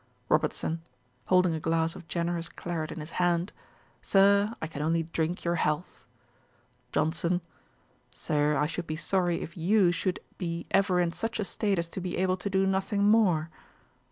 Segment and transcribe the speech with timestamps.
[0.29, 0.81] ROBERTSON:
[1.27, 3.53] (holding a glass of generous claret in his hand.)
[4.01, 6.05] 'Sir, I can only drink your health.'
[6.91, 7.39] JOHNSON.
[8.09, 11.87] 'Sir, I should be sorry if you should be ever in such a state as
[11.89, 13.51] to be able to do nothing more.'